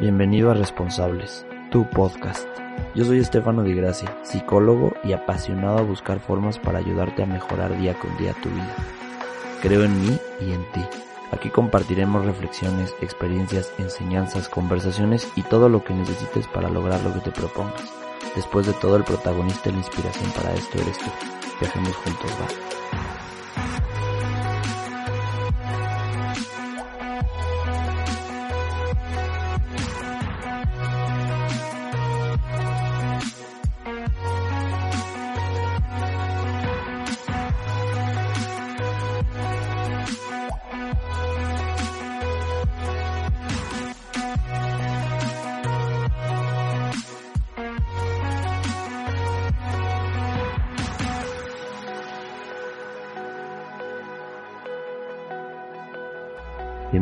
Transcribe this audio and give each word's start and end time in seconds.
Bienvenido 0.00 0.50
a 0.50 0.54
Responsables, 0.54 1.44
tu 1.70 1.86
podcast. 1.90 2.48
Yo 2.94 3.04
soy 3.04 3.18
Estefano 3.18 3.62
Di 3.62 3.74
Gracia, 3.74 4.16
psicólogo 4.22 4.94
y 5.04 5.12
apasionado 5.12 5.76
a 5.76 5.82
buscar 5.82 6.20
formas 6.20 6.58
para 6.58 6.78
ayudarte 6.78 7.22
a 7.22 7.26
mejorar 7.26 7.78
día 7.78 7.92
con 7.92 8.16
día 8.16 8.32
tu 8.42 8.48
vida. 8.48 8.74
Creo 9.60 9.84
en 9.84 10.00
mí 10.00 10.18
y 10.40 10.52
en 10.52 10.64
ti. 10.72 10.80
Aquí 11.32 11.50
compartiremos 11.50 12.24
reflexiones, 12.24 12.94
experiencias, 13.02 13.74
enseñanzas, 13.76 14.48
conversaciones 14.48 15.28
y 15.36 15.42
todo 15.42 15.68
lo 15.68 15.84
que 15.84 15.92
necesites 15.92 16.46
para 16.46 16.70
lograr 16.70 17.02
lo 17.02 17.12
que 17.12 17.20
te 17.20 17.30
propongas. 17.30 17.92
Después 18.34 18.66
de 18.66 18.72
todo, 18.72 18.96
el 18.96 19.04
protagonista 19.04 19.68
y 19.68 19.72
la 19.72 19.78
inspiración 19.80 20.30
para 20.30 20.54
esto 20.54 20.78
eres 20.78 20.96
tú. 20.96 21.10
Viajemos 21.60 21.94
juntos, 21.96 22.30
va. 22.40 22.46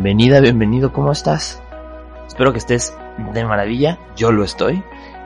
Bienvenida, 0.01 0.39
bienvenido, 0.39 0.93
¿cómo 0.93 1.11
estás? 1.11 1.61
Espero 2.29 2.53
que 2.53 2.59
estés 2.59 2.97
de 3.35 3.45
maravilla, 3.45 3.99
yo 4.15 4.31
lo 4.31 4.45
estoy. 4.45 4.81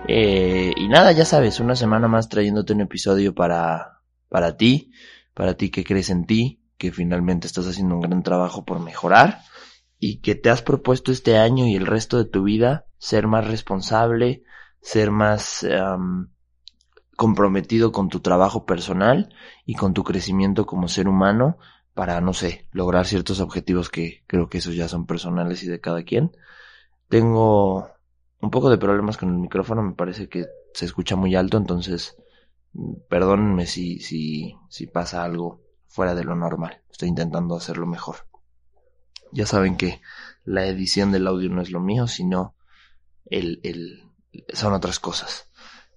Eh, 0.09 0.73
y 0.75 0.89
nada, 0.89 1.13
ya 1.13 1.27
sabes, 1.27 1.61
una 1.61 1.77
semana 1.77 2.09
más 2.09 2.31
trayéndote 2.31 2.73
un 2.73 2.81
episodio 2.81 3.35
para, 3.35 4.01
para 4.31 4.57
ti, 4.57 4.91
para 5.35 5.59
ti 5.59 5.71
que 5.71 5.85
crees 5.85 6.09
en 6.09 6.25
ti, 6.25 6.63
que 6.79 6.91
finalmente 6.91 7.47
estás 7.47 7.67
haciendo 7.67 7.97
un 7.97 8.01
gran 8.01 8.23
trabajo 8.23 8.65
por 8.65 8.81
mejorar 8.81 9.43
y 9.99 10.23
que 10.23 10.37
te 10.37 10.49
has 10.49 10.63
propuesto 10.63 11.13
este 11.13 11.37
año 11.37 11.67
y 11.67 11.77
el 11.77 11.85
resto 11.85 12.17
de 12.17 12.25
tu 12.25 12.43
vida 12.43 12.87
ser 12.97 13.27
más 13.27 13.47
responsable, 13.47 14.43
ser 14.81 15.11
más 15.11 15.67
comprometido 17.15 17.93
con 17.93 18.09
tu 18.09 18.21
trabajo 18.21 18.65
personal 18.65 19.35
y 19.67 19.75
con 19.75 19.93
tu 19.93 20.03
crecimiento 20.03 20.65
como 20.65 20.89
ser 20.89 21.09
humano 21.09 21.59
para, 21.95 22.21
no 22.21 22.33
sé, 22.33 22.67
lograr 22.73 23.07
ciertos 23.07 23.41
objetivos 23.41 23.91
que 23.91 24.25
creo 24.27 24.49
que 24.49 24.59
esos 24.59 24.75
ya 24.75 24.89
son 24.89 25.07
personales 25.07 25.63
y 25.63 25.69
de 25.69 25.81
cada 25.81 26.03
quien. 26.05 26.33
Tengo 27.09 27.91
un 28.41 28.51
poco 28.51 28.71
de 28.71 28.79
problemas 28.79 29.17
con 29.17 29.29
el 29.29 29.39
micrófono, 29.39 29.83
me 29.83 29.95
parece 29.95 30.29
que 30.29 30.47
se 30.75 30.85
escucha 30.85 31.17
muy 31.17 31.35
alto, 31.35 31.57
entonces 31.59 32.17
perdónenme 33.09 33.67
si, 33.67 34.01
si, 34.01 34.57
si 34.69 34.87
pasa 34.87 35.23
algo 35.23 35.61
fuera 35.87 36.15
de 36.15 36.25
lo 36.25 36.35
normal. 36.35 36.83
Estoy 36.91 37.09
intentando 37.09 37.57
hacerlo 37.57 37.87
mejor. 37.87 38.27
Ya 39.31 39.47
saben 39.47 39.77
que 39.77 40.01
la 40.45 40.67
edición 40.67 41.13
del 41.13 41.27
audio 41.27 41.51
no 41.51 41.61
es 41.61 41.71
lo 41.71 41.81
mío, 41.81 42.07
sino 42.07 42.55
el, 43.27 43.61
el, 43.63 44.11
son 44.53 44.73
otras 44.73 44.99
cosas. 44.99 45.51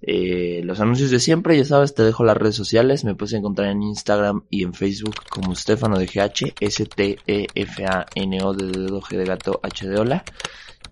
Eh, 0.07 0.61
los 0.63 0.79
anuncios 0.79 1.09
de 1.09 1.19
siempre, 1.19 1.57
ya 1.57 1.65
sabes, 1.65 1.95
te 1.95 2.03
dejo 2.03 2.23
las 2.23 2.37
redes 2.37 2.53
sociales, 2.53 3.03
me 3.03 3.15
puedes 3.15 3.33
encontrar 3.33 3.69
en 3.69 3.81
Instagram 3.81 4.43
y 4.51 4.61
en 4.61 4.75
Facebook 4.75 5.15
como 5.31 5.55
Stefano 5.55 5.97
de 5.97 6.05
GH, 6.05 6.53
S-T-E-F-A-N-O 6.59 8.53
de 8.53 8.65
dedo 8.67 9.01
G 9.01 9.17
de 9.17 9.25
gato 9.25 9.59
H 9.63 9.89
de 9.89 9.99
hola, 9.99 10.23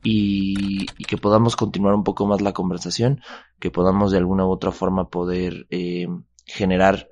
y, 0.03 0.87
que 1.07 1.17
podamos 1.17 1.55
continuar 1.55 1.93
un 1.93 2.03
poco 2.03 2.25
más 2.25 2.41
la 2.41 2.53
conversación, 2.53 3.21
que 3.59 3.69
podamos 3.69 4.11
de 4.11 4.17
alguna 4.17 4.47
u 4.47 4.49
otra 4.49 4.71
forma 4.71 5.09
poder 5.09 5.67
eh, 5.69 6.07
generar 6.47 7.07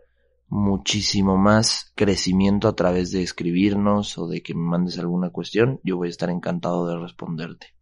muchísimo 0.47 1.37
más 1.37 1.93
crecimiento 1.93 2.67
a 2.67 2.75
través 2.75 3.11
de 3.11 3.21
escribirnos 3.21 4.17
o 4.17 4.27
de 4.27 4.41
que 4.41 4.55
me 4.55 4.63
mandes 4.63 4.97
alguna 4.97 5.29
cuestión, 5.29 5.79
yo 5.83 5.97
voy 5.97 6.07
a 6.07 6.09
estar 6.09 6.31
encantado 6.31 6.87
de 6.87 6.97
responderte. 6.97 7.75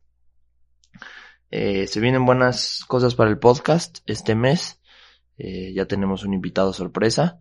Eh, 1.52 1.88
se 1.88 2.00
vienen 2.00 2.26
buenas 2.26 2.84
cosas 2.88 3.16
para 3.16 3.30
el 3.30 3.40
podcast 3.40 4.00
este 4.06 4.36
mes. 4.36 4.80
Eh, 5.38 5.74
ya 5.74 5.86
tenemos 5.86 6.24
un 6.24 6.34
invitado 6.34 6.74
sorpresa. 6.74 7.40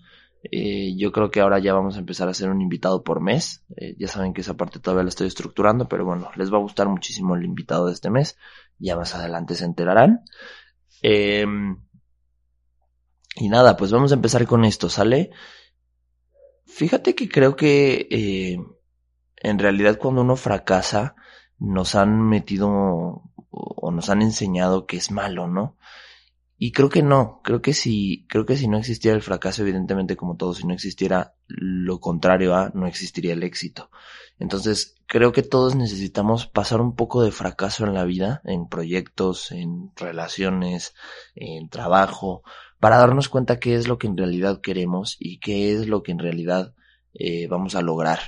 Eh, 0.50 0.94
yo 0.96 1.12
creo 1.12 1.30
que 1.30 1.40
ahora 1.40 1.58
ya 1.58 1.74
vamos 1.74 1.96
a 1.96 1.98
empezar 1.98 2.28
a 2.28 2.30
hacer 2.30 2.48
un 2.48 2.62
invitado 2.62 3.02
por 3.02 3.20
mes. 3.20 3.64
ya 3.98 4.08
saben 4.08 4.32
que 4.32 4.40
esa 4.40 4.56
parte 4.56 4.78
todavía 4.80 5.02
la 5.04 5.10
estoy 5.10 5.26
estructurando, 5.26 5.88
pero 5.88 6.04
bueno, 6.04 6.30
les 6.36 6.52
va 6.52 6.56
a 6.56 6.60
gustar 6.60 6.88
muchísimo 6.88 7.34
el 7.34 7.44
invitado 7.44 7.86
de 7.86 7.92
este 7.92 8.10
mes. 8.10 8.38
Ya 8.78 8.96
más 8.96 9.14
adelante 9.14 9.54
se 9.54 9.64
enterarán. 9.64 10.22
Em, 11.02 11.78
y 13.36 13.48
nada, 13.48 13.76
pues 13.76 13.92
vamos 13.92 14.12
a 14.12 14.14
empezar 14.14 14.46
con 14.46 14.64
esto, 14.64 14.88
¿sale? 14.88 15.30
Fíjate 16.66 17.14
que 17.14 17.28
creo 17.28 17.56
que 17.56 18.08
en 19.36 19.58
realidad 19.58 19.98
cuando 19.98 20.22
uno 20.22 20.36
fracasa, 20.36 21.14
nos 21.58 21.94
han 21.94 22.20
metido 22.22 23.22
o 23.50 23.90
nos 23.90 24.10
han 24.10 24.22
enseñado 24.22 24.86
que 24.86 24.96
es 24.96 25.10
malo, 25.10 25.46
¿no? 25.48 25.76
Y 26.60 26.72
creo 26.72 26.88
que 26.88 27.04
no, 27.04 27.40
creo 27.44 27.62
que 27.62 27.72
si, 27.72 28.26
creo 28.28 28.44
que 28.44 28.56
si 28.56 28.66
no 28.66 28.78
existiera 28.78 29.14
el 29.14 29.22
fracaso, 29.22 29.62
evidentemente 29.62 30.16
como 30.16 30.36
todo, 30.36 30.54
si 30.54 30.66
no 30.66 30.74
existiera 30.74 31.36
lo 31.46 32.00
contrario 32.00 32.56
a, 32.56 32.70
no 32.74 32.88
existiría 32.88 33.32
el 33.34 33.44
éxito. 33.44 33.90
Entonces, 34.40 34.96
creo 35.06 35.30
que 35.30 35.44
todos 35.44 35.76
necesitamos 35.76 36.48
pasar 36.48 36.80
un 36.80 36.96
poco 36.96 37.22
de 37.22 37.30
fracaso 37.30 37.86
en 37.86 37.94
la 37.94 38.04
vida, 38.04 38.42
en 38.44 38.68
proyectos, 38.68 39.52
en 39.52 39.92
relaciones, 39.94 40.94
en 41.36 41.68
trabajo, 41.68 42.42
para 42.80 42.98
darnos 42.98 43.28
cuenta 43.28 43.60
qué 43.60 43.76
es 43.76 43.86
lo 43.86 43.98
que 43.98 44.08
en 44.08 44.16
realidad 44.16 44.60
queremos 44.60 45.16
y 45.20 45.38
qué 45.38 45.72
es 45.72 45.86
lo 45.86 46.02
que 46.02 46.10
en 46.10 46.18
realidad 46.18 46.74
eh, 47.14 47.46
vamos 47.46 47.76
a 47.76 47.82
lograr. 47.82 48.18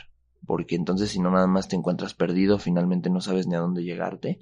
Porque 0.46 0.76
entonces 0.76 1.10
si 1.10 1.18
no 1.18 1.32
nada 1.32 1.48
más 1.48 1.66
te 1.66 1.74
encuentras 1.74 2.14
perdido, 2.14 2.60
finalmente 2.60 3.10
no 3.10 3.20
sabes 3.20 3.48
ni 3.48 3.56
a 3.56 3.60
dónde 3.60 3.82
llegarte 3.82 4.40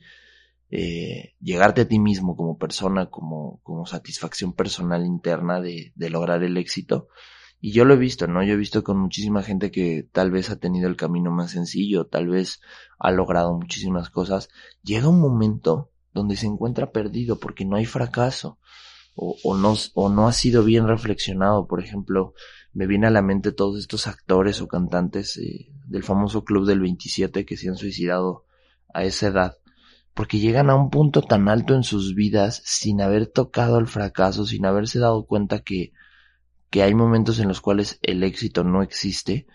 eh, 0.70 1.34
llegarte 1.40 1.82
a 1.82 1.88
ti 1.88 1.98
mismo 1.98 2.36
como 2.36 2.58
persona, 2.58 3.06
como, 3.06 3.60
como 3.62 3.86
satisfacción 3.86 4.52
personal 4.52 5.06
interna 5.06 5.60
de, 5.60 5.92
de 5.94 6.10
lograr 6.10 6.42
el 6.42 6.56
éxito. 6.56 7.08
Y 7.60 7.72
yo 7.72 7.84
lo 7.84 7.94
he 7.94 7.98
visto, 7.98 8.26
¿no? 8.26 8.42
Yo 8.44 8.54
he 8.54 8.56
visto 8.56 8.84
con 8.84 8.98
muchísima 8.98 9.42
gente 9.42 9.70
que 9.70 10.06
tal 10.12 10.30
vez 10.30 10.50
ha 10.50 10.56
tenido 10.56 10.88
el 10.88 10.96
camino 10.96 11.30
más 11.30 11.52
sencillo, 11.52 12.06
tal 12.06 12.28
vez 12.28 12.60
ha 12.98 13.10
logrado 13.10 13.54
muchísimas 13.54 14.10
cosas. 14.10 14.48
Llega 14.82 15.08
un 15.08 15.20
momento 15.20 15.90
donde 16.12 16.36
se 16.36 16.46
encuentra 16.46 16.92
perdido 16.92 17.38
porque 17.38 17.64
no 17.64 17.76
hay 17.76 17.84
fracaso 17.84 18.58
o, 19.14 19.36
o, 19.42 19.56
no, 19.56 19.74
o 19.94 20.08
no 20.08 20.28
ha 20.28 20.32
sido 20.32 20.62
bien 20.62 20.86
reflexionado. 20.86 21.66
Por 21.66 21.82
ejemplo, 21.82 22.34
me 22.72 22.86
viene 22.86 23.08
a 23.08 23.10
la 23.10 23.22
mente 23.22 23.50
todos 23.50 23.78
estos 23.78 24.06
actores 24.06 24.60
o 24.60 24.68
cantantes 24.68 25.36
eh, 25.38 25.72
del 25.86 26.04
famoso 26.04 26.44
Club 26.44 26.64
del 26.64 26.80
27 26.80 27.44
que 27.44 27.56
se 27.56 27.68
han 27.68 27.76
suicidado 27.76 28.44
a 28.94 29.02
esa 29.02 29.28
edad 29.28 29.56
porque 30.14 30.38
llegan 30.38 30.70
a 30.70 30.74
un 30.74 30.90
punto 30.90 31.22
tan 31.22 31.48
alto 31.48 31.74
en 31.74 31.82
sus 31.82 32.14
vidas 32.14 32.62
sin 32.64 33.00
haber 33.00 33.26
tocado 33.26 33.78
el 33.78 33.86
fracaso, 33.86 34.46
sin 34.46 34.66
haberse 34.66 34.98
dado 34.98 35.26
cuenta 35.26 35.60
que, 35.60 35.92
que 36.70 36.82
hay 36.82 36.94
momentos 36.94 37.38
en 37.38 37.48
los 37.48 37.60
cuales 37.60 37.98
el 38.02 38.22
éxito 38.22 38.64
no 38.64 38.82
existe 38.82 39.46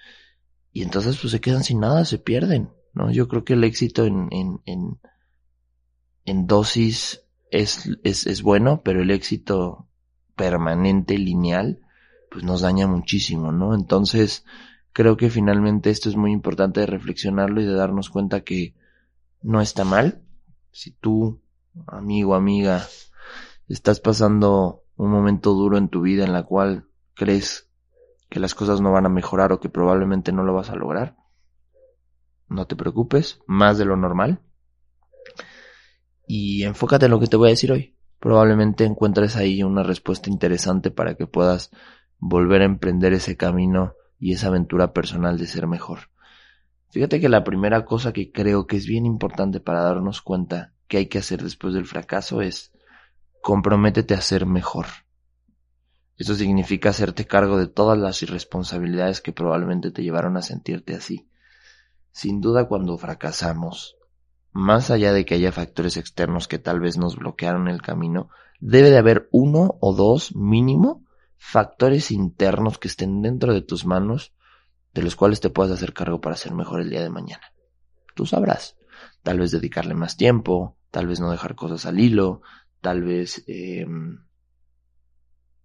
y 0.72 0.82
entonces 0.82 1.18
pues 1.22 1.32
se 1.32 1.40
quedan 1.40 1.64
sin 1.64 1.80
nada, 1.80 2.04
se 2.06 2.18
pierden, 2.18 2.72
¿no? 2.94 3.12
Yo 3.12 3.28
creo 3.28 3.44
que 3.44 3.54
el 3.54 3.64
éxito 3.64 4.06
en, 4.06 4.28
en, 4.32 4.60
en, 4.66 5.00
en 6.26 6.48
dosis 6.48 7.22
es, 7.52 7.90
es, 8.04 8.26
es 8.26 8.42
bueno, 8.42 8.82
pero 8.84 9.04
el 9.04 9.12
éxito 9.12 9.88
permanente, 10.36 11.20
lineal, 11.20 11.82
pues 12.32 12.44
nos 12.44 12.62
daña 12.62 12.88
muchísimo, 12.88 13.52
¿no? 13.52 13.76
Entonces, 13.76 14.46
creo 14.92 15.16
que 15.16 15.30
finalmente 15.30 15.92
esto 15.92 16.10
es 16.10 16.16
muy 16.16 16.32
importante 16.32 16.80
de 16.80 16.88
reflexionarlo 16.88 17.62
y 17.62 17.66
de 17.66 17.74
darnos 17.74 18.10
cuenta 18.10 18.42
que 18.42 18.74
no 19.44 19.62
está 19.62 19.84
mal, 19.84 20.23
si 20.74 20.92
tú, 20.92 21.40
amigo, 21.88 22.36
amiga, 22.36 22.86
estás 23.70 24.00
pasando 24.00 24.84
un 24.98 25.12
momento 25.12 25.54
duro 25.54 25.78
en 25.78 25.88
tu 25.88 26.02
vida 26.02 26.26
en 26.26 26.34
la 26.34 26.44
cual 26.44 26.88
crees 27.14 27.70
que 28.28 28.40
las 28.40 28.56
cosas 28.56 28.82
no 28.82 28.92
van 28.92 29.06
a 29.06 29.10
mejorar 29.10 29.52
o 29.52 29.60
que 29.60 29.70
probablemente 29.70 30.32
no 30.32 30.44
lo 30.44 30.54
vas 30.54 30.72
a 30.72 30.76
lograr, 30.76 31.16
no 32.50 32.66
te 32.66 32.76
preocupes, 32.76 33.40
más 33.46 33.78
de 33.78 33.86
lo 33.86 33.96
normal. 33.96 34.42
Y 36.28 36.64
enfócate 36.64 37.06
en 37.06 37.12
lo 37.12 37.20
que 37.20 37.28
te 37.28 37.38
voy 37.38 37.50
a 37.50 37.52
decir 37.52 37.72
hoy. 37.72 37.96
Probablemente 38.20 38.86
encuentres 38.86 39.36
ahí 39.36 39.62
una 39.62 39.84
respuesta 39.84 40.30
interesante 40.30 40.90
para 40.90 41.16
que 41.16 41.28
puedas 41.28 41.72
volver 42.18 42.62
a 42.62 42.66
emprender 42.66 43.14
ese 43.14 43.38
camino 43.38 43.94
y 44.18 44.34
esa 44.34 44.48
aventura 44.48 44.94
personal 44.94 45.38
de 45.38 45.46
ser 45.46 45.68
mejor. 45.68 46.13
Fíjate 46.94 47.20
que 47.20 47.28
la 47.28 47.44
primera 47.44 47.86
cosa 47.86 48.14
que 48.14 48.32
creo 48.32 48.68
que 48.68 48.78
es 48.78 48.86
bien 48.86 49.08
importante 49.08 49.60
para 49.60 49.82
darnos 49.82 50.22
cuenta 50.22 50.74
que 50.88 50.98
hay 50.98 51.08
que 51.08 51.18
hacer 51.18 51.42
después 51.42 51.74
del 51.74 51.88
fracaso 51.88 52.40
es 52.40 52.72
comprométete 53.42 54.14
a 54.14 54.22
ser 54.22 54.46
mejor. 54.46 54.86
Eso 56.18 56.36
significa 56.36 56.92
hacerte 56.92 57.26
cargo 57.26 57.58
de 57.58 57.66
todas 57.66 57.98
las 57.98 58.22
irresponsabilidades 58.22 59.22
que 59.22 59.32
probablemente 59.34 59.90
te 59.90 60.04
llevaron 60.04 60.38
a 60.38 60.44
sentirte 60.44 60.94
así. 60.94 61.28
Sin 62.12 62.42
duda 62.42 62.68
cuando 62.68 62.96
fracasamos, 63.00 63.98
más 64.52 64.92
allá 64.92 65.14
de 65.14 65.26
que 65.26 65.34
haya 65.34 65.52
factores 65.52 65.98
externos 65.98 66.48
que 66.48 66.60
tal 66.60 66.80
vez 66.80 67.00
nos 67.00 67.16
bloquearon 67.16 67.70
el 67.70 67.82
camino, 67.82 68.30
debe 68.60 68.92
de 68.92 69.00
haber 69.00 69.28
uno 69.32 69.80
o 69.82 69.96
dos 69.96 70.36
mínimo 70.36 71.04
factores 71.38 72.12
internos 72.12 72.78
que 72.78 72.88
estén 72.88 73.24
dentro 73.24 73.52
de 73.52 73.62
tus 73.62 73.84
manos 73.84 74.32
de 74.94 75.02
los 75.02 75.16
cuales 75.16 75.40
te 75.40 75.50
puedas 75.50 75.72
hacer 75.72 75.94
cargo 75.94 76.22
para 76.22 76.36
ser 76.36 76.54
mejor 76.54 76.82
el 76.82 76.90
día 76.90 77.02
de 77.02 77.10
mañana. 77.10 77.54
Tú 78.16 78.26
sabrás. 78.26 78.78
Tal 79.24 79.40
vez 79.40 79.52
dedicarle 79.52 79.96
más 79.96 80.18
tiempo, 80.18 80.78
tal 80.92 81.08
vez 81.08 81.20
no 81.20 81.32
dejar 81.32 81.56
cosas 81.56 81.86
al 81.86 82.00
hilo, 82.00 82.42
tal 82.82 83.02
vez 83.02 83.44
eh, 83.48 83.86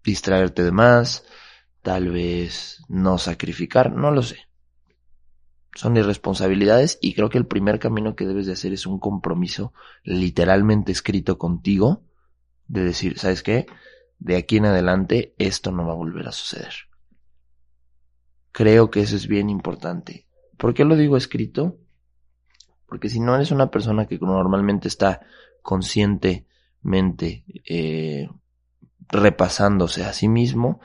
distraerte 0.02 0.62
de 0.62 0.72
más, 0.72 1.24
tal 1.82 2.10
vez 2.10 2.82
no 2.88 3.18
sacrificar, 3.18 3.92
no 3.92 4.10
lo 4.10 4.22
sé. 4.22 4.48
Son 5.74 5.96
irresponsabilidades 5.96 6.98
y 7.00 7.14
creo 7.14 7.28
que 7.28 7.38
el 7.38 7.46
primer 7.46 7.78
camino 7.78 8.16
que 8.16 8.26
debes 8.26 8.46
de 8.46 8.52
hacer 8.52 8.72
es 8.72 8.86
un 8.86 8.98
compromiso 8.98 9.72
literalmente 10.02 10.92
escrito 10.92 11.38
contigo 11.38 12.02
de 12.66 12.84
decir, 12.84 13.18
¿sabes 13.18 13.42
qué? 13.42 13.66
De 14.18 14.36
aquí 14.36 14.56
en 14.56 14.66
adelante 14.66 15.34
esto 15.38 15.70
no 15.70 15.86
va 15.86 15.92
a 15.92 15.96
volver 15.96 16.26
a 16.26 16.32
suceder. 16.32 16.87
Creo 18.58 18.90
que 18.90 19.02
eso 19.02 19.14
es 19.14 19.28
bien 19.28 19.50
importante. 19.50 20.26
¿Por 20.56 20.74
qué 20.74 20.84
lo 20.84 20.96
digo 20.96 21.16
escrito? 21.16 21.78
Porque 22.88 23.08
si 23.08 23.20
no 23.20 23.36
eres 23.36 23.52
una 23.52 23.70
persona 23.70 24.06
que 24.06 24.18
normalmente 24.18 24.88
está 24.88 25.20
conscientemente 25.62 27.44
eh, 27.68 28.28
repasándose 29.08 30.04
a 30.04 30.12
sí 30.12 30.26
mismo, 30.26 30.80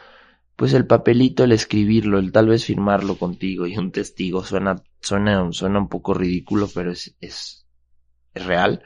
pues 0.56 0.76
el 0.76 0.86
papelito, 0.86 1.46
el 1.46 1.52
escribirlo, 1.52 2.20
el 2.20 2.32
tal 2.32 2.50
vez 2.50 2.64
firmarlo 2.64 3.18
contigo 3.18 3.66
y 3.66 3.76
un 3.76 3.92
testigo 3.92 4.44
suena, 4.44 4.84
suena, 5.02 5.52
suena 5.52 5.80
un 5.80 5.90
poco 5.90 6.14
ridículo, 6.14 6.70
pero 6.72 6.92
es, 6.92 7.16
es, 7.22 7.66
es 8.36 8.46
real. 8.46 8.84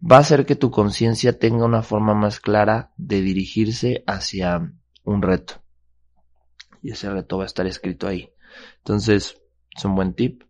Va 0.00 0.16
a 0.16 0.20
hacer 0.20 0.46
que 0.46 0.56
tu 0.56 0.70
conciencia 0.70 1.38
tenga 1.38 1.66
una 1.66 1.82
forma 1.82 2.14
más 2.14 2.40
clara 2.40 2.90
de 2.96 3.20
dirigirse 3.20 4.02
hacia 4.06 4.72
un 5.04 5.20
reto. 5.20 5.62
Y 6.88 6.92
ese 6.92 7.10
reto 7.10 7.36
va 7.36 7.42
a 7.42 7.46
estar 7.46 7.66
escrito 7.66 8.08
ahí. 8.08 8.32
Entonces, 8.78 9.42
es 9.76 9.84
un 9.84 9.94
buen 9.94 10.14
tip. 10.14 10.44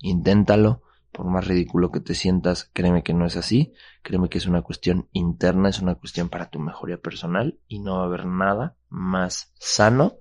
Inténtalo 0.00 0.82
por 1.12 1.24
más 1.24 1.46
ridículo 1.46 1.90
que 1.90 2.00
te 2.00 2.14
sientas, 2.14 2.68
créeme 2.74 3.02
que 3.02 3.14
no 3.14 3.24
es 3.24 3.38
así, 3.38 3.72
créeme 4.02 4.28
que 4.28 4.36
es 4.36 4.44
una 4.44 4.60
cuestión 4.60 5.08
interna, 5.12 5.70
es 5.70 5.80
una 5.80 5.94
cuestión 5.94 6.28
para 6.28 6.50
tu 6.50 6.60
mejoría 6.60 6.98
personal 6.98 7.58
y 7.68 7.78
no 7.78 7.96
va 7.96 8.02
a 8.02 8.04
haber 8.04 8.26
nada 8.26 8.76
más 8.90 9.54
sano 9.54 10.18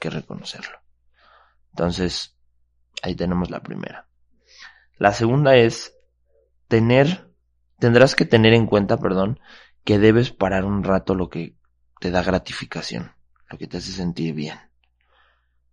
que 0.00 0.10
reconocerlo. 0.10 0.80
Entonces, 1.70 2.36
ahí 3.00 3.14
tenemos 3.14 3.48
la 3.48 3.62
primera. 3.62 4.08
La 4.98 5.12
segunda 5.12 5.54
es 5.54 5.96
tener, 6.66 7.32
tendrás 7.78 8.16
que 8.16 8.24
tener 8.24 8.54
en 8.54 8.66
cuenta, 8.66 8.96
perdón, 8.96 9.38
que 9.84 10.00
debes 10.00 10.32
parar 10.32 10.64
un 10.64 10.82
rato 10.82 11.14
lo 11.14 11.30
que 11.30 11.56
te 12.00 12.10
da 12.10 12.24
gratificación, 12.24 13.12
lo 13.48 13.56
que 13.56 13.68
te 13.68 13.76
hace 13.76 13.92
sentir 13.92 14.34
bien 14.34 14.65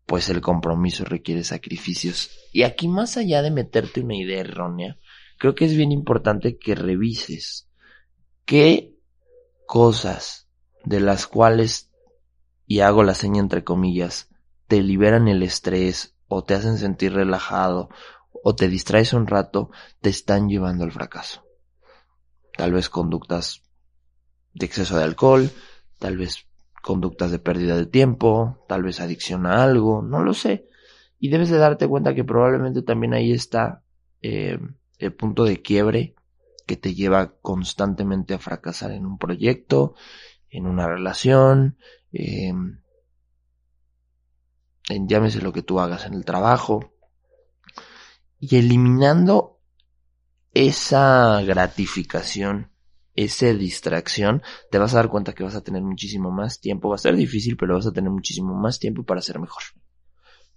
pues 0.05 0.29
el 0.29 0.41
compromiso 0.41 1.05
requiere 1.05 1.43
sacrificios. 1.43 2.31
Y 2.51 2.63
aquí 2.63 2.87
más 2.87 3.17
allá 3.17 3.41
de 3.41 3.51
meterte 3.51 4.01
una 4.01 4.15
idea 4.15 4.41
errónea, 4.41 4.97
creo 5.37 5.55
que 5.55 5.65
es 5.65 5.75
bien 5.75 5.91
importante 5.91 6.57
que 6.57 6.75
revises 6.75 7.69
qué 8.45 8.95
cosas 9.65 10.47
de 10.83 10.99
las 10.99 11.27
cuales, 11.27 11.91
y 12.67 12.81
hago 12.81 13.03
la 13.03 13.15
seña 13.15 13.39
entre 13.39 13.63
comillas, 13.63 14.29
te 14.67 14.81
liberan 14.81 15.27
el 15.27 15.43
estrés 15.43 16.15
o 16.27 16.43
te 16.43 16.53
hacen 16.53 16.77
sentir 16.77 17.13
relajado 17.13 17.89
o 18.43 18.55
te 18.55 18.67
distraes 18.67 19.13
un 19.13 19.27
rato, 19.27 19.71
te 20.01 20.09
están 20.09 20.49
llevando 20.49 20.83
al 20.83 20.91
fracaso. 20.91 21.45
Tal 22.57 22.73
vez 22.73 22.89
conductas 22.89 23.63
de 24.53 24.65
exceso 24.65 24.97
de 24.97 25.03
alcohol, 25.03 25.49
tal 25.99 26.17
vez 26.17 26.45
conductas 26.83 27.31
de 27.31 27.39
pérdida 27.39 27.77
de 27.77 27.85
tiempo, 27.85 28.65
tal 28.67 28.83
vez 28.83 28.99
adicción 28.99 29.45
a 29.45 29.63
algo, 29.63 30.01
no 30.01 30.21
lo 30.21 30.33
sé. 30.33 30.67
Y 31.17 31.29
debes 31.29 31.49
de 31.49 31.57
darte 31.57 31.87
cuenta 31.87 32.13
que 32.13 32.25
probablemente 32.25 32.81
también 32.81 33.13
ahí 33.13 33.31
está 33.31 33.83
eh, 34.21 34.59
el 34.99 35.13
punto 35.13 35.45
de 35.45 35.61
quiebre 35.61 36.13
que 36.67 36.75
te 36.75 36.93
lleva 36.93 37.37
constantemente 37.41 38.33
a 38.33 38.39
fracasar 38.39 38.91
en 38.91 39.05
un 39.05 39.17
proyecto, 39.17 39.95
en 40.49 40.67
una 40.67 40.85
relación, 40.85 41.77
em, 42.11 42.81
en 44.89 45.07
llámese 45.07 45.41
lo 45.41 45.53
que 45.53 45.63
tú 45.63 45.79
hagas 45.79 46.05
en 46.05 46.15
el 46.15 46.25
trabajo. 46.25 46.91
Y 48.39 48.57
eliminando 48.57 49.61
esa 50.53 51.41
gratificación 51.43 52.72
esa 53.15 53.47
distracción, 53.47 54.41
te 54.71 54.77
vas 54.77 54.93
a 54.93 54.97
dar 54.97 55.09
cuenta 55.09 55.33
que 55.33 55.43
vas 55.43 55.55
a 55.55 55.61
tener 55.61 55.83
muchísimo 55.83 56.31
más 56.31 56.59
tiempo. 56.59 56.89
Va 56.89 56.95
a 56.95 56.99
ser 56.99 57.15
difícil, 57.15 57.57
pero 57.57 57.75
vas 57.75 57.85
a 57.85 57.91
tener 57.91 58.09
muchísimo 58.09 58.53
más 58.53 58.79
tiempo 58.79 59.03
para 59.03 59.21
ser 59.21 59.39
mejor. 59.39 59.63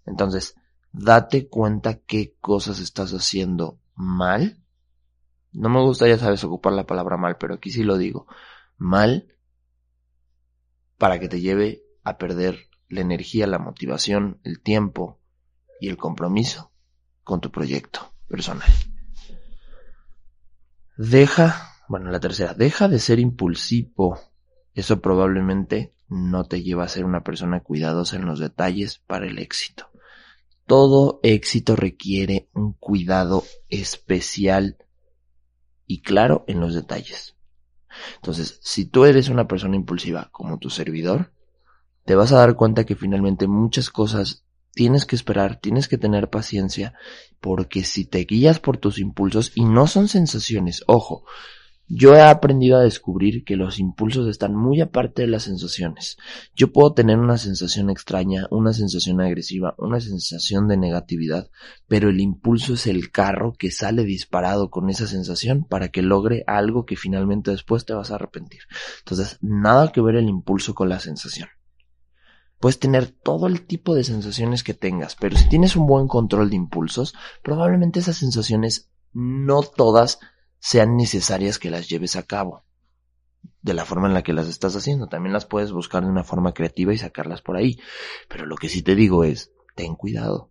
Entonces, 0.06 0.54
date 0.92 1.48
cuenta 1.48 1.98
qué 1.98 2.34
cosas 2.40 2.80
estás 2.80 3.12
haciendo 3.12 3.78
mal. 3.94 4.62
No 5.52 5.68
me 5.68 5.80
gusta, 5.80 6.08
ya 6.08 6.18
sabes, 6.18 6.44
ocupar 6.44 6.72
la 6.72 6.86
palabra 6.86 7.16
mal, 7.16 7.36
pero 7.38 7.54
aquí 7.54 7.70
sí 7.70 7.82
lo 7.82 7.98
digo. 7.98 8.26
Mal 8.78 9.34
para 10.98 11.18
que 11.18 11.28
te 11.28 11.40
lleve 11.40 11.82
a 12.04 12.18
perder 12.18 12.68
la 12.88 13.00
energía, 13.00 13.46
la 13.46 13.58
motivación, 13.58 14.40
el 14.44 14.60
tiempo 14.60 15.20
y 15.80 15.88
el 15.88 15.96
compromiso 15.96 16.72
con 17.24 17.40
tu 17.40 17.50
proyecto 17.50 18.12
personal. 18.28 18.68
Deja 20.96 21.75
bueno, 21.88 22.10
la 22.10 22.20
tercera, 22.20 22.54
deja 22.54 22.88
de 22.88 22.98
ser 22.98 23.18
impulsivo. 23.18 24.18
Eso 24.74 25.00
probablemente 25.00 25.94
no 26.08 26.44
te 26.44 26.62
lleva 26.62 26.84
a 26.84 26.88
ser 26.88 27.04
una 27.04 27.22
persona 27.22 27.60
cuidadosa 27.60 28.16
en 28.16 28.26
los 28.26 28.38
detalles 28.38 28.98
para 29.06 29.26
el 29.26 29.38
éxito. 29.38 29.90
Todo 30.66 31.20
éxito 31.22 31.76
requiere 31.76 32.48
un 32.52 32.72
cuidado 32.72 33.44
especial 33.68 34.76
y 35.86 36.02
claro 36.02 36.44
en 36.48 36.60
los 36.60 36.74
detalles. 36.74 37.36
Entonces, 38.16 38.58
si 38.62 38.84
tú 38.86 39.04
eres 39.04 39.28
una 39.28 39.46
persona 39.46 39.76
impulsiva 39.76 40.28
como 40.32 40.58
tu 40.58 40.70
servidor, 40.70 41.32
te 42.04 42.14
vas 42.14 42.32
a 42.32 42.38
dar 42.38 42.56
cuenta 42.56 42.84
que 42.84 42.96
finalmente 42.96 43.46
muchas 43.46 43.90
cosas 43.90 44.44
tienes 44.72 45.06
que 45.06 45.16
esperar, 45.16 45.58
tienes 45.58 45.88
que 45.88 45.98
tener 45.98 46.28
paciencia, 46.28 46.92
porque 47.40 47.82
si 47.82 48.04
te 48.04 48.24
guías 48.24 48.60
por 48.60 48.76
tus 48.76 48.98
impulsos, 48.98 49.52
y 49.54 49.64
no 49.64 49.86
son 49.86 50.06
sensaciones, 50.06 50.82
ojo, 50.86 51.24
yo 51.88 52.14
he 52.14 52.20
aprendido 52.20 52.78
a 52.78 52.82
descubrir 52.82 53.44
que 53.44 53.56
los 53.56 53.78
impulsos 53.78 54.28
están 54.28 54.54
muy 54.56 54.80
aparte 54.80 55.22
de 55.22 55.28
las 55.28 55.44
sensaciones. 55.44 56.16
Yo 56.54 56.72
puedo 56.72 56.94
tener 56.94 57.18
una 57.18 57.38
sensación 57.38 57.90
extraña, 57.90 58.48
una 58.50 58.72
sensación 58.72 59.20
agresiva, 59.20 59.74
una 59.78 60.00
sensación 60.00 60.66
de 60.66 60.76
negatividad, 60.76 61.48
pero 61.86 62.10
el 62.10 62.20
impulso 62.20 62.74
es 62.74 62.88
el 62.88 63.12
carro 63.12 63.52
que 63.56 63.70
sale 63.70 64.04
disparado 64.04 64.68
con 64.68 64.90
esa 64.90 65.06
sensación 65.06 65.64
para 65.64 65.88
que 65.88 66.02
logre 66.02 66.42
algo 66.48 66.86
que 66.86 66.96
finalmente 66.96 67.52
después 67.52 67.84
te 67.84 67.94
vas 67.94 68.10
a 68.10 68.16
arrepentir. 68.16 68.62
Entonces, 68.98 69.38
nada 69.40 69.92
que 69.92 70.00
ver 70.00 70.16
el 70.16 70.28
impulso 70.28 70.74
con 70.74 70.88
la 70.88 70.98
sensación. 70.98 71.48
Puedes 72.58 72.80
tener 72.80 73.06
todo 73.10 73.46
el 73.46 73.66
tipo 73.66 73.94
de 73.94 74.02
sensaciones 74.02 74.64
que 74.64 74.74
tengas, 74.74 75.14
pero 75.14 75.36
si 75.36 75.48
tienes 75.48 75.76
un 75.76 75.86
buen 75.86 76.08
control 76.08 76.50
de 76.50 76.56
impulsos, 76.56 77.14
probablemente 77.42 78.00
esas 78.00 78.16
sensaciones 78.16 78.90
no 79.12 79.62
todas 79.62 80.18
sean 80.66 80.96
necesarias 80.96 81.60
que 81.60 81.70
las 81.70 81.88
lleves 81.88 82.16
a 82.16 82.24
cabo 82.24 82.64
de 83.62 83.72
la 83.72 83.84
forma 83.84 84.08
en 84.08 84.14
la 84.14 84.24
que 84.24 84.32
las 84.32 84.48
estás 84.48 84.74
haciendo. 84.74 85.06
También 85.06 85.32
las 85.32 85.46
puedes 85.46 85.70
buscar 85.70 86.02
de 86.02 86.10
una 86.10 86.24
forma 86.24 86.54
creativa 86.54 86.92
y 86.92 86.98
sacarlas 86.98 87.40
por 87.40 87.56
ahí. 87.56 87.78
Pero 88.28 88.46
lo 88.46 88.56
que 88.56 88.68
sí 88.68 88.82
te 88.82 88.96
digo 88.96 89.22
es, 89.22 89.52
ten 89.76 89.94
cuidado. 89.94 90.50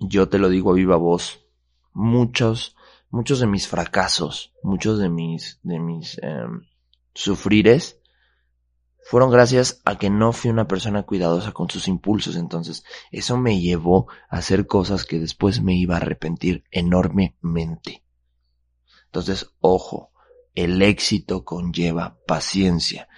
Yo 0.00 0.28
te 0.28 0.40
lo 0.40 0.48
digo 0.48 0.72
a 0.72 0.74
viva 0.74 0.96
voz. 0.96 1.46
Muchos, 1.92 2.74
muchos 3.10 3.38
de 3.38 3.46
mis 3.46 3.68
fracasos, 3.68 4.54
muchos 4.64 4.98
de 4.98 5.08
mis, 5.08 5.60
de 5.62 5.78
mis 5.78 6.18
em, 6.24 6.62
sufrires, 7.14 8.00
fueron 9.04 9.30
gracias 9.30 9.82
a 9.84 9.98
que 9.98 10.10
no 10.10 10.32
fui 10.32 10.50
una 10.50 10.66
persona 10.66 11.04
cuidadosa 11.04 11.52
con 11.52 11.70
sus 11.70 11.86
impulsos. 11.86 12.34
Entonces, 12.34 12.82
eso 13.12 13.36
me 13.36 13.60
llevó 13.60 14.08
a 14.28 14.38
hacer 14.38 14.66
cosas 14.66 15.04
que 15.04 15.20
después 15.20 15.62
me 15.62 15.76
iba 15.76 15.94
a 15.94 15.98
arrepentir 15.98 16.64
enormemente. 16.72 18.02
Entonces, 19.10 19.50
ojo, 19.60 20.12
el 20.54 20.80
éxito 20.82 21.44
conlleva 21.44 22.16
paciencia. 22.28 23.08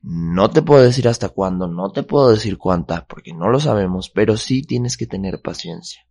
No 0.00 0.48
te 0.50 0.62
puedo 0.62 0.82
decir 0.82 1.08
hasta 1.08 1.28
cuándo, 1.28 1.66
no 1.66 1.90
te 1.90 2.04
puedo 2.04 2.30
decir 2.30 2.56
cuánta, 2.56 3.04
porque 3.06 3.34
no 3.34 3.48
lo 3.48 3.58
sabemos, 3.58 4.10
pero 4.10 4.36
sí 4.36 4.62
tienes 4.62 4.96
que 4.96 5.06
tener 5.06 5.42
paciencia. 5.42 6.06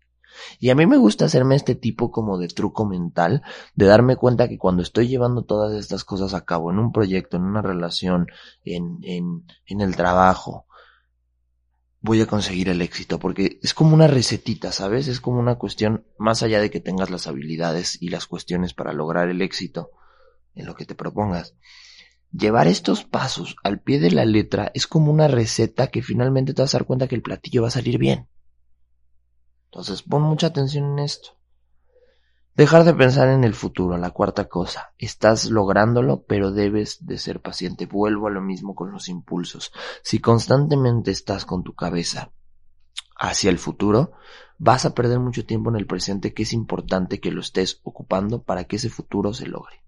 Y 0.59 0.69
a 0.69 0.75
mí 0.75 0.85
me 0.85 0.97
gusta 0.97 1.25
hacerme 1.25 1.55
este 1.55 1.75
tipo 1.75 2.11
como 2.11 2.37
de 2.37 2.49
truco 2.49 2.85
mental, 2.85 3.41
de 3.75 3.85
darme 3.85 4.17
cuenta 4.17 4.49
que 4.49 4.57
cuando 4.57 4.83
estoy 4.83 5.07
llevando 5.07 5.43
todas 5.43 5.73
estas 5.73 6.03
cosas 6.03 6.33
a 6.33 6.43
cabo, 6.43 6.69
en 6.69 6.79
un 6.79 6.91
proyecto, 6.91 7.37
en 7.37 7.43
una 7.43 7.61
relación, 7.61 8.27
en, 8.63 8.99
en, 9.03 9.45
en 9.65 9.81
el 9.81 9.95
trabajo, 9.95 10.65
voy 12.01 12.21
a 12.21 12.27
conseguir 12.27 12.69
el 12.69 12.81
éxito, 12.81 13.19
porque 13.19 13.59
es 13.61 13.73
como 13.73 13.93
una 13.93 14.07
recetita, 14.07 14.71
¿sabes? 14.71 15.07
Es 15.07 15.19
como 15.19 15.39
una 15.39 15.55
cuestión, 15.55 16.05
más 16.17 16.43
allá 16.43 16.61
de 16.61 16.69
que 16.69 16.79
tengas 16.79 17.09
las 17.09 17.27
habilidades 17.27 18.01
y 18.01 18.09
las 18.09 18.25
cuestiones 18.25 18.73
para 18.73 18.93
lograr 18.93 19.29
el 19.29 19.41
éxito 19.41 19.91
en 20.55 20.65
lo 20.65 20.75
que 20.75 20.85
te 20.85 20.95
propongas. 20.95 21.55
Llevar 22.31 22.67
estos 22.67 23.03
pasos 23.03 23.55
al 23.63 23.81
pie 23.81 23.99
de 23.99 24.11
la 24.11 24.25
letra 24.25 24.71
es 24.73 24.87
como 24.87 25.11
una 25.11 25.27
receta 25.27 25.87
que 25.87 26.03
finalmente 26.03 26.53
te 26.53 26.61
vas 26.61 26.73
a 26.73 26.79
dar 26.79 26.85
cuenta 26.85 27.07
que 27.07 27.15
el 27.15 27.23
platillo 27.23 27.63
va 27.63 27.69
a 27.69 27.71
salir 27.71 27.97
bien. 27.97 28.27
Entonces 29.65 30.03
pon 30.03 30.21
mucha 30.21 30.47
atención 30.47 30.93
en 30.93 30.99
esto. 30.99 31.38
Dejar 32.59 32.83
de 32.83 32.93
pensar 32.93 33.29
en 33.29 33.45
el 33.45 33.53
futuro, 33.53 33.95
la 33.97 34.11
cuarta 34.11 34.49
cosa. 34.49 34.93
Estás 34.97 35.49
lográndolo, 35.49 36.23
pero 36.23 36.51
debes 36.51 37.05
de 37.05 37.17
ser 37.17 37.39
paciente. 37.39 37.85
Vuelvo 37.85 38.27
a 38.27 38.31
lo 38.31 38.41
mismo 38.41 38.75
con 38.75 38.91
los 38.91 39.07
impulsos. 39.07 39.71
Si 40.03 40.19
constantemente 40.19 41.09
estás 41.09 41.45
con 41.45 41.63
tu 41.63 41.73
cabeza 41.73 42.33
hacia 43.15 43.49
el 43.49 43.59
futuro, 43.59 44.11
vas 44.57 44.83
a 44.83 44.93
perder 44.93 45.19
mucho 45.19 45.45
tiempo 45.45 45.69
en 45.69 45.77
el 45.77 45.87
presente 45.87 46.33
que 46.33 46.43
es 46.43 46.51
importante 46.51 47.21
que 47.21 47.31
lo 47.31 47.39
estés 47.39 47.79
ocupando 47.83 48.43
para 48.43 48.65
que 48.65 48.75
ese 48.75 48.89
futuro 48.89 49.33
se 49.33 49.47
logre. 49.47 49.81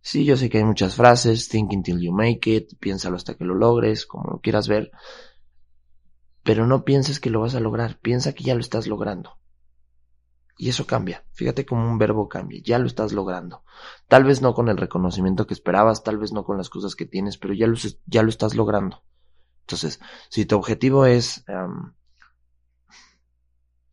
Sí, 0.00 0.24
yo 0.24 0.36
sé 0.36 0.50
que 0.50 0.58
hay 0.58 0.64
muchas 0.64 0.96
frases, 0.96 1.48
think 1.48 1.70
until 1.72 2.00
you 2.00 2.10
make 2.10 2.52
it, 2.52 2.76
piénsalo 2.80 3.14
hasta 3.14 3.36
que 3.36 3.44
lo 3.44 3.54
logres, 3.54 4.04
como 4.04 4.32
lo 4.32 4.40
quieras 4.40 4.66
ver, 4.66 4.90
pero 6.42 6.66
no 6.66 6.84
pienses 6.84 7.20
que 7.20 7.30
lo 7.30 7.40
vas 7.40 7.54
a 7.54 7.60
lograr, 7.60 8.00
piensa 8.00 8.32
que 8.32 8.42
ya 8.42 8.54
lo 8.54 8.60
estás 8.62 8.88
logrando. 8.88 9.38
Y 10.56 10.68
eso 10.68 10.86
cambia. 10.86 11.24
Fíjate 11.32 11.66
cómo 11.66 11.88
un 11.88 11.98
verbo 11.98 12.28
cambia. 12.28 12.60
Ya 12.62 12.78
lo 12.78 12.86
estás 12.86 13.12
logrando. 13.12 13.64
Tal 14.08 14.24
vez 14.24 14.40
no 14.40 14.54
con 14.54 14.68
el 14.68 14.76
reconocimiento 14.76 15.46
que 15.46 15.54
esperabas, 15.54 16.04
tal 16.04 16.18
vez 16.18 16.32
no 16.32 16.44
con 16.44 16.56
las 16.56 16.70
cosas 16.70 16.94
que 16.94 17.06
tienes, 17.06 17.38
pero 17.38 17.54
ya 17.54 17.66
lo, 17.66 18.28
estás 18.28 18.54
logrando. 18.54 19.02
Entonces, 19.62 20.00
si 20.28 20.44
tu 20.44 20.56
objetivo 20.56 21.06
es 21.06 21.44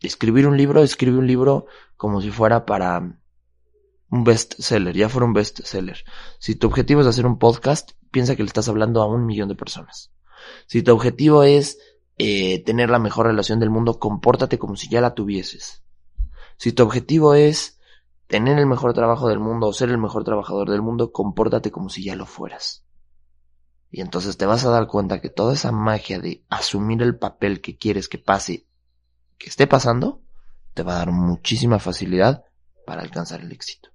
escribir 0.01 0.47
un 0.47 0.57
libro, 0.57 0.83
escribe 0.83 1.17
un 1.17 1.27
libro 1.27 1.65
como 1.95 2.21
si 2.21 2.29
fuera 2.29 2.65
para 2.65 3.17
un 4.09 4.23
bestseller, 4.23 4.95
ya 4.95 5.09
fuera 5.09 5.25
un 5.25 5.33
bestseller. 5.33 6.03
Si 6.37 6.55
tu 6.55 6.67
objetivo 6.67 7.01
es 7.01 7.07
hacer 7.07 7.25
un 7.25 7.39
podcast, 7.39 7.91
piensa 8.11 8.35
que 8.35 8.43
le 8.43 8.47
estás 8.47 8.67
hablando 8.67 9.01
a 9.01 9.07
un 9.07 9.25
millón 9.25 9.49
de 9.49 9.55
personas. 9.55 10.11
Si 10.67 10.83
tu 10.83 10.91
objetivo 10.91 11.43
es 11.43 11.79
eh, 12.17 12.63
tener 12.63 12.89
la 12.89 12.99
mejor 12.99 13.27
relación 13.27 13.59
del 13.59 13.69
mundo, 13.69 13.99
compórtate 13.99 14.59
como 14.59 14.75
si 14.75 14.89
ya 14.89 15.01
la 15.01 15.15
tuvieses. 15.15 15.80
Si 16.61 16.73
tu 16.73 16.83
objetivo 16.83 17.33
es 17.33 17.79
tener 18.27 18.59
el 18.59 18.67
mejor 18.67 18.93
trabajo 18.93 19.27
del 19.27 19.39
mundo 19.39 19.65
o 19.65 19.73
ser 19.73 19.89
el 19.89 19.97
mejor 19.97 20.23
trabajador 20.23 20.69
del 20.69 20.83
mundo, 20.83 21.11
compórtate 21.11 21.71
como 21.71 21.89
si 21.89 22.03
ya 22.03 22.15
lo 22.15 22.27
fueras. 22.27 22.85
Y 23.89 24.01
entonces 24.01 24.37
te 24.37 24.45
vas 24.45 24.63
a 24.63 24.69
dar 24.69 24.85
cuenta 24.85 25.21
que 25.21 25.31
toda 25.31 25.55
esa 25.55 25.71
magia 25.71 26.19
de 26.19 26.45
asumir 26.49 27.01
el 27.01 27.17
papel 27.17 27.61
que 27.61 27.79
quieres 27.79 28.07
que 28.07 28.19
pase, 28.19 28.67
que 29.39 29.49
esté 29.49 29.65
pasando, 29.65 30.21
te 30.75 30.83
va 30.83 30.93
a 30.93 30.97
dar 30.99 31.11
muchísima 31.11 31.79
facilidad 31.79 32.45
para 32.85 33.01
alcanzar 33.01 33.41
el 33.41 33.51
éxito. 33.51 33.89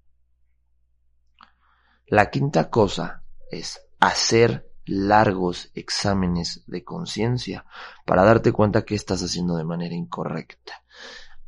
La 2.08 2.30
quinta 2.30 2.68
cosa 2.68 3.22
es 3.48 3.80
hacer 4.00 4.72
largos 4.86 5.70
exámenes 5.74 6.64
de 6.66 6.82
conciencia 6.82 7.64
para 8.04 8.24
darte 8.24 8.50
cuenta 8.50 8.84
que 8.84 8.96
estás 8.96 9.22
haciendo 9.22 9.56
de 9.56 9.62
manera 9.62 9.94
incorrecta. 9.94 10.82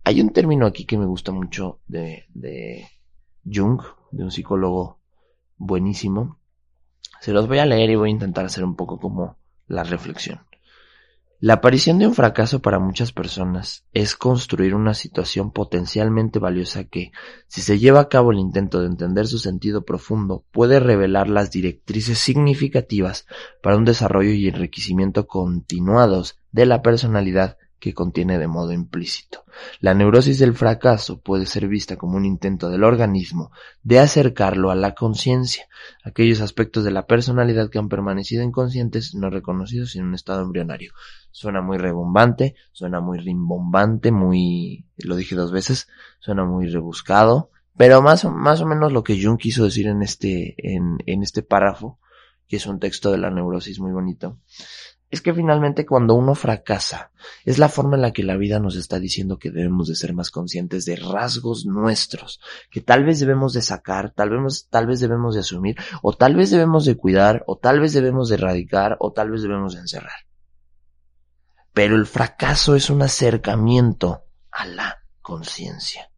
Hay 0.09 0.23
un 0.23 0.31
término 0.31 0.65
aquí 0.65 0.87
que 0.87 0.97
me 0.97 1.05
gusta 1.05 1.33
mucho 1.33 1.81
de, 1.87 2.25
Jung, 3.45 3.83
de 4.11 4.25
un 4.25 4.31
psicólogo 4.31 5.00
buenísimo. 5.59 6.38
Se 7.21 7.35
los 7.35 7.47
voy 7.47 7.59
a 7.59 7.67
leer 7.67 7.91
y 7.91 7.97
voy 7.97 8.09
a 8.09 8.12
intentar 8.12 8.47
hacer 8.47 8.65
un 8.65 8.75
poco 8.75 8.99
como 8.99 9.37
la 9.67 9.85
reflexión. 9.85 10.41
La 11.41 11.53
aparición 11.53 11.99
de 11.99 12.07
un 12.07 12.15
fracaso 12.15 12.62
para 12.62 12.79
muchas 12.79 13.12
personas 13.12 13.85
es 13.93 14.17
construir 14.17 14.75
una 14.75 14.95
situación 14.95 15.50
potencialmente 15.50 16.38
valiosa 16.38 16.85
que, 16.85 17.12
si 17.47 17.61
se 17.61 17.79
lleva 17.79 18.00
a 18.00 18.09
cabo 18.09 18.33
el 18.33 18.38
intento 18.38 18.81
de 18.81 18.87
entender 18.87 19.27
su 19.27 19.38
sentido 19.38 19.85
profundo, 19.85 20.43
puede 20.53 20.81
revelar 20.81 21.29
las 21.29 21.50
directrices 21.50 22.19
significativas 22.19 23.27
para 23.62 23.77
un 23.77 23.85
desarrollo 23.85 24.31
y 24.31 24.49
enriquecimiento 24.49 25.27
continuados 25.27 26.38
de 26.50 26.65
la 26.65 26.81
personalidad 26.81 27.59
que 27.78 27.94
contiene 27.94 28.38
de 28.38 28.49
modo 28.49 28.73
implícito. 28.73 29.44
La 29.80 29.94
neurosis 29.94 30.38
del 30.38 30.54
fracaso 30.54 31.20
puede 31.20 31.47
ser 31.47 31.68
vista 31.68 31.97
como 31.97 32.16
un 32.16 32.25
intento 32.25 32.68
del 32.70 32.85
organismo 32.85 33.50
de 33.82 33.99
acercarlo 33.99 34.70
a 34.70 34.75
la 34.75 34.94
conciencia, 34.94 35.66
aquellos 36.02 36.40
aspectos 36.40 36.85
de 36.85 36.90
la 36.90 37.06
personalidad 37.06 37.70
que 37.70 37.78
han 37.78 37.88
permanecido 37.88 38.42
inconscientes 38.42 39.14
no 39.14 39.30
reconocidos 39.30 39.97
en 39.97 40.06
un 40.06 40.14
estado 40.14 40.42
embrionario. 40.42 40.92
Suena 41.30 41.61
muy 41.61 41.78
rebombante, 41.78 42.54
suena 42.73 43.00
muy 43.00 43.18
rimbombante, 43.18 44.11
muy, 44.11 44.87
lo 44.97 45.16
dije 45.16 45.35
dos 45.35 45.52
veces, 45.52 45.88
suena 46.18 46.44
muy 46.44 46.68
rebuscado, 46.68 47.50
pero 47.76 48.02
más, 48.02 48.25
más 48.25 48.61
o 48.61 48.66
menos 48.66 48.92
lo 48.92 49.04
que 49.04 49.23
Jung 49.23 49.38
quiso 49.38 49.64
decir 49.64 49.87
en 49.87 50.02
este, 50.02 50.54
en, 50.58 50.99
en 51.06 51.23
este 51.23 51.42
párrafo, 51.42 52.00
que 52.49 52.56
es 52.56 52.66
un 52.66 52.80
texto 52.80 53.12
de 53.12 53.18
la 53.18 53.30
neurosis 53.30 53.78
muy 53.78 53.92
bonito, 53.92 54.40
es 55.11 55.23
que 55.23 55.33
finalmente 55.33 55.87
cuando 55.87 56.15
uno 56.15 56.35
fracasa, 56.35 57.12
es 57.45 57.59
la 57.59 57.69
forma 57.69 57.97
en 57.97 58.03
la 58.03 58.12
que 58.12 58.23
la 58.23 58.37
vida 58.37 58.59
nos 58.59 58.77
está 58.77 58.99
diciendo 58.99 59.38
que 59.38 59.50
debemos 59.50 59.88
de 59.88 59.95
ser 59.95 60.12
más 60.12 60.31
conscientes 60.31 60.85
de 60.85 60.97
rasgos 60.97 61.65
nuestros, 61.65 62.41
que 62.71 62.83
tal 62.83 63.05
vez 63.05 63.19
debemos 63.19 63.55
de 63.55 63.62
sacar, 63.62 64.11
tal 64.11 64.31
vez, 64.31 64.67
tal 64.69 64.87
vez 64.87 65.00
debemos 65.00 65.35
de 65.35 65.41
asumir, 65.41 65.77
o 66.03 66.12
tal 66.12 66.37
vez 66.37 66.50
debemos 66.50 66.85
de 66.85 66.97
cuidar, 66.97 67.43
o 67.47 67.57
tal 67.57 67.81
vez 67.81 67.95
debemos 67.95 68.29
de 68.29 68.35
erradicar, 68.35 68.97
o 69.00 69.12
tal 69.12 69.31
vez 69.31 69.43
debemos 69.43 69.75
de 69.75 69.81
encerrar. 69.81 70.27
Pero 71.73 71.97
el 71.97 72.07
fracaso 72.07 72.75
es 72.75 72.91
un 72.91 73.00
acercamiento 73.03 74.25
a 74.50 74.67
la 74.67 74.99
conciencia. 75.23 76.11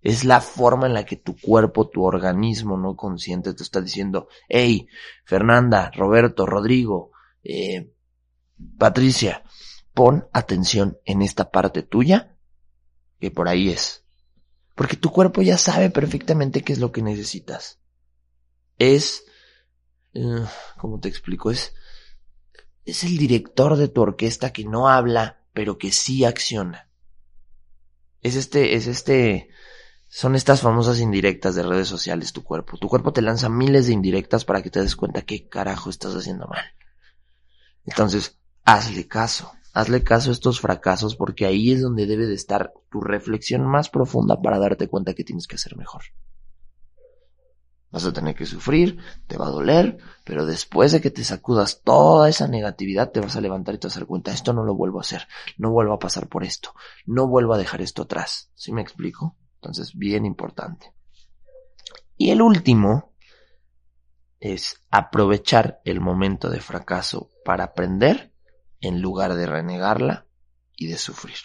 Es 0.00 0.24
la 0.24 0.40
forma 0.40 0.86
en 0.86 0.94
la 0.94 1.04
que 1.04 1.16
tu 1.16 1.36
cuerpo, 1.36 1.88
tu 1.88 2.04
organismo 2.04 2.76
no 2.76 2.94
consciente 2.96 3.54
te 3.54 3.62
está 3.62 3.80
diciendo, 3.80 4.28
hey, 4.48 4.86
Fernanda, 5.24 5.90
Roberto, 5.94 6.44
Rodrigo, 6.44 7.12
eh, 7.44 7.91
Patricia, 8.78 9.44
pon 9.94 10.28
atención 10.32 10.98
en 11.04 11.22
esta 11.22 11.50
parte 11.50 11.82
tuya, 11.82 12.36
que 13.20 13.30
por 13.30 13.48
ahí 13.48 13.68
es. 13.70 14.04
Porque 14.74 14.96
tu 14.96 15.10
cuerpo 15.10 15.42
ya 15.42 15.58
sabe 15.58 15.90
perfectamente 15.90 16.62
qué 16.62 16.72
es 16.72 16.78
lo 16.78 16.92
que 16.92 17.02
necesitas. 17.02 17.78
Es, 18.78 19.24
uh, 20.14 20.44
¿cómo 20.78 20.98
te 20.98 21.08
explico? 21.08 21.50
Es, 21.50 21.74
es 22.84 23.04
el 23.04 23.16
director 23.16 23.76
de 23.76 23.88
tu 23.88 24.02
orquesta 24.02 24.52
que 24.52 24.64
no 24.64 24.88
habla, 24.88 25.44
pero 25.52 25.78
que 25.78 25.92
sí 25.92 26.24
acciona. 26.24 26.88
Es 28.22 28.36
este, 28.36 28.74
es 28.74 28.86
este, 28.86 29.50
son 30.08 30.36
estas 30.36 30.60
famosas 30.60 31.00
indirectas 31.00 31.54
de 31.54 31.62
redes 31.62 31.88
sociales 31.88 32.32
tu 32.32 32.42
cuerpo. 32.42 32.78
Tu 32.78 32.88
cuerpo 32.88 33.12
te 33.12 33.22
lanza 33.22 33.48
miles 33.48 33.86
de 33.86 33.92
indirectas 33.92 34.44
para 34.44 34.62
que 34.62 34.70
te 34.70 34.80
des 34.80 34.96
cuenta 34.96 35.22
qué 35.22 35.48
carajo 35.48 35.90
estás 35.90 36.14
haciendo 36.14 36.46
mal. 36.46 36.64
Entonces, 37.84 38.38
hazle 38.64 39.08
caso, 39.08 39.52
hazle 39.72 40.02
caso 40.04 40.30
a 40.30 40.32
estos 40.32 40.60
fracasos 40.60 41.16
porque 41.16 41.46
ahí 41.46 41.72
es 41.72 41.82
donde 41.82 42.06
debe 42.06 42.26
de 42.26 42.34
estar 42.34 42.72
tu 42.90 43.00
reflexión 43.00 43.66
más 43.66 43.88
profunda 43.88 44.40
para 44.40 44.58
darte 44.58 44.88
cuenta 44.88 45.14
que 45.14 45.24
tienes 45.24 45.46
que 45.46 45.56
hacer 45.56 45.76
mejor. 45.76 46.02
Vas 47.90 48.06
a 48.06 48.12
tener 48.12 48.34
que 48.34 48.46
sufrir, 48.46 48.98
te 49.26 49.36
va 49.36 49.48
a 49.48 49.50
doler, 49.50 49.98
pero 50.24 50.46
después 50.46 50.92
de 50.92 51.02
que 51.02 51.10
te 51.10 51.24
sacudas 51.24 51.82
toda 51.82 52.30
esa 52.30 52.48
negatividad, 52.48 53.10
te 53.10 53.20
vas 53.20 53.36
a 53.36 53.42
levantar 53.42 53.74
y 53.74 53.78
te 53.78 53.86
vas 53.86 53.96
a 53.96 54.00
dar 54.00 54.06
cuenta, 54.06 54.32
esto 54.32 54.54
no 54.54 54.64
lo 54.64 54.74
vuelvo 54.74 54.98
a 54.98 55.02
hacer, 55.02 55.28
no 55.58 55.70
vuelvo 55.70 55.92
a 55.92 55.98
pasar 55.98 56.26
por 56.26 56.42
esto, 56.42 56.74
no 57.04 57.26
vuelvo 57.26 57.52
a 57.52 57.58
dejar 57.58 57.82
esto 57.82 58.02
atrás. 58.02 58.50
¿Sí 58.54 58.72
me 58.72 58.80
explico? 58.80 59.36
Entonces, 59.56 59.94
bien 59.94 60.24
importante. 60.24 60.94
Y 62.16 62.30
el 62.30 62.40
último 62.40 63.12
es 64.40 64.80
aprovechar 64.90 65.80
el 65.84 66.00
momento 66.00 66.48
de 66.48 66.60
fracaso 66.60 67.30
para 67.44 67.64
aprender 67.64 68.31
en 68.82 69.00
lugar 69.00 69.34
de 69.34 69.46
renegarla 69.46 70.26
y 70.76 70.88
de 70.88 70.98
sufrir. 70.98 71.38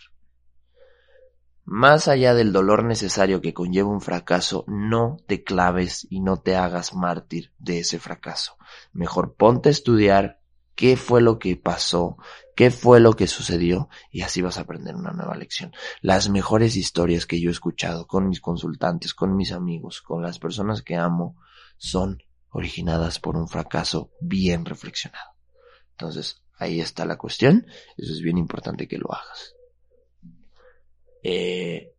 Más 1.63 2.07
allá 2.07 2.33
del 2.33 2.53
dolor 2.53 2.83
necesario 2.83 3.41
que 3.41 3.53
conlleva 3.53 3.89
un 3.89 4.01
fracaso, 4.01 4.63
no 4.67 5.17
te 5.27 5.43
claves 5.43 6.07
y 6.09 6.21
no 6.21 6.37
te 6.37 6.55
hagas 6.55 6.93
mártir 6.93 7.51
de 7.57 7.79
ese 7.79 7.99
fracaso. 7.99 8.57
Mejor 8.93 9.35
ponte 9.35 9.69
a 9.69 9.73
estudiar 9.73 10.39
qué 10.75 10.95
fue 10.95 11.21
lo 11.21 11.39
que 11.39 11.57
pasó, 11.57 12.17
qué 12.55 12.71
fue 12.71 13.01
lo 13.01 13.13
que 13.13 13.27
sucedió 13.27 13.89
y 14.11 14.21
así 14.21 14.41
vas 14.41 14.57
a 14.57 14.61
aprender 14.61 14.95
una 14.95 15.11
nueva 15.11 15.35
lección. 15.35 15.73
Las 16.01 16.29
mejores 16.29 16.77
historias 16.77 17.25
que 17.25 17.41
yo 17.41 17.49
he 17.49 17.51
escuchado 17.51 18.07
con 18.07 18.29
mis 18.29 18.39
consultantes, 18.39 19.13
con 19.13 19.35
mis 19.35 19.51
amigos, 19.51 20.01
con 20.01 20.21
las 20.21 20.39
personas 20.39 20.83
que 20.83 20.95
amo, 20.95 21.35
son 21.77 22.23
originadas 22.49 23.19
por 23.19 23.35
un 23.35 23.49
fracaso 23.49 24.11
bien 24.21 24.63
reflexionado. 24.63 25.31
Entonces, 25.91 26.43
Ahí 26.57 26.79
está 26.81 27.05
la 27.05 27.17
cuestión. 27.17 27.67
Eso 27.95 28.11
es 28.13 28.21
bien 28.21 28.37
importante 28.37 28.87
que 28.87 28.97
lo 28.97 29.13
hagas. 29.13 29.55
Eh, 31.23 31.93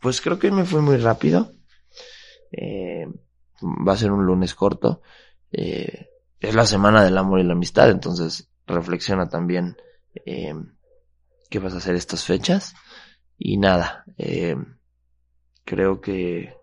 pues 0.00 0.20
creo 0.20 0.38
que 0.38 0.50
me 0.50 0.64
fue 0.64 0.80
muy 0.80 0.96
rápido. 0.96 1.52
Eh, 2.52 3.06
va 3.62 3.92
a 3.92 3.96
ser 3.96 4.10
un 4.10 4.24
lunes 4.24 4.54
corto. 4.54 5.02
Eh, 5.52 6.08
es 6.40 6.54
la 6.54 6.66
semana 6.66 7.04
del 7.04 7.18
amor 7.18 7.40
y 7.40 7.44
la 7.44 7.52
amistad, 7.52 7.90
entonces 7.90 8.48
reflexiona 8.66 9.28
también 9.28 9.76
qué 10.24 11.58
vas 11.58 11.74
a 11.74 11.78
hacer 11.78 11.94
estas 11.94 12.24
fechas. 12.24 12.74
Y 13.36 13.58
nada, 13.58 14.04
creo 15.64 16.00
que 16.00 16.54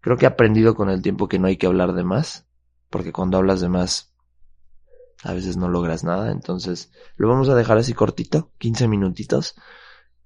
creo 0.00 0.18
que 0.18 0.26
he 0.26 0.28
aprendido 0.28 0.74
con 0.74 0.90
el 0.90 1.00
tiempo 1.00 1.28
que 1.28 1.38
no 1.38 1.46
hay 1.46 1.56
que 1.56 1.66
hablar 1.66 1.94
de 1.94 2.04
más, 2.04 2.46
porque 2.90 3.12
cuando 3.12 3.38
hablas 3.38 3.62
de 3.62 3.70
más 3.70 4.13
a 5.24 5.32
veces 5.32 5.56
no 5.56 5.68
logras 5.68 6.04
nada, 6.04 6.30
entonces 6.30 6.92
lo 7.16 7.28
vamos 7.28 7.48
a 7.48 7.54
dejar 7.54 7.78
así 7.78 7.94
cortito, 7.94 8.52
15 8.58 8.88
minutitos. 8.88 9.56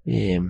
Eh, 0.05 0.41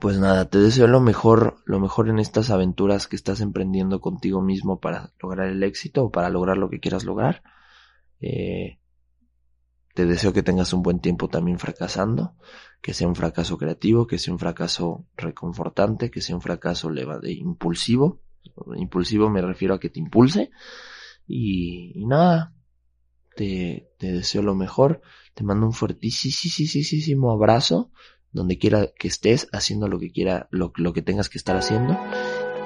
pues 0.00 0.18
nada, 0.18 0.48
te 0.48 0.58
deseo 0.58 0.86
lo 0.86 1.00
mejor, 1.00 1.56
lo 1.64 1.80
mejor 1.80 2.08
en 2.08 2.18
estas 2.18 2.50
aventuras 2.50 3.06
que 3.06 3.16
estás 3.16 3.40
emprendiendo 3.40 4.00
contigo 4.00 4.42
mismo 4.42 4.80
para 4.80 5.12
lograr 5.20 5.48
el 5.48 5.62
éxito 5.62 6.04
o 6.04 6.10
para 6.10 6.30
lograr 6.30 6.58
lo 6.58 6.68
que 6.68 6.80
quieras 6.80 7.04
lograr. 7.04 7.42
Eh, 8.20 8.78
te 9.94 10.06
deseo 10.06 10.32
que 10.32 10.42
tengas 10.42 10.72
un 10.72 10.82
buen 10.82 11.00
tiempo 11.00 11.28
también 11.28 11.58
fracasando, 11.58 12.36
que 12.80 12.94
sea 12.94 13.08
un 13.08 13.16
fracaso 13.16 13.58
creativo, 13.58 14.06
que 14.06 14.18
sea 14.18 14.32
un 14.32 14.38
fracaso 14.38 15.06
reconfortante, 15.16 16.10
que 16.10 16.20
sea 16.20 16.36
un 16.36 16.42
fracaso 16.42 16.90
de 16.90 17.32
impulsivo. 17.32 18.20
Impulsivo 18.76 19.28
me 19.30 19.42
refiero 19.42 19.74
a 19.74 19.80
que 19.80 19.90
te 19.90 19.98
impulse. 19.98 20.50
Y, 21.26 22.04
nada, 22.06 22.54
te, 23.38 23.88
deseo 24.00 24.42
lo 24.42 24.54
mejor. 24.54 25.00
Te 25.34 25.44
mando 25.44 25.66
un 25.66 25.72
fuertísimo 25.72 27.30
abrazo 27.30 27.90
donde 28.32 28.58
quiera 28.58 28.88
que 28.98 29.08
estés, 29.08 29.48
haciendo 29.52 29.88
lo 29.88 29.98
que 29.98 30.10
quiera, 30.10 30.48
lo 30.50 30.72
que 30.72 31.02
tengas 31.02 31.28
que 31.28 31.38
estar 31.38 31.56
haciendo. 31.56 31.96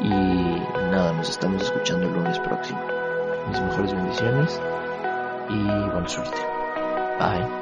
Y 0.01 0.09
nada, 0.09 1.13
nos 1.13 1.29
estamos 1.31 1.63
escuchando 1.63 2.09
el 2.09 2.15
lunes 2.15 2.39
próximo. 2.41 2.81
Mis 3.49 3.61
mejores 3.61 3.93
bendiciones 3.93 4.61
y 5.51 5.63
buena 5.93 6.09
suerte. 6.09 6.39
Bye. 7.19 7.62